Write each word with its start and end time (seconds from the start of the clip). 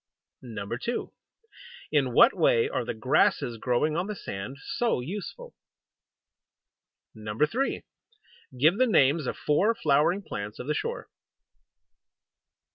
2. 0.43 1.13
In 1.91 2.11
what 2.11 2.33
way 2.35 2.67
are 2.67 2.83
the 2.83 2.95
grasses 2.95 3.59
growing 3.59 3.95
on 3.95 4.07
the 4.07 4.15
sand 4.15 4.57
so 4.59 4.99
useful? 4.99 5.53
3. 7.13 7.83
Give 8.59 8.77
the 8.79 8.87
names 8.87 9.27
of 9.27 9.37
four 9.37 9.75
flowering 9.75 10.23
plants 10.23 10.57
of 10.57 10.65
the 10.65 10.73
shore. 10.73 11.07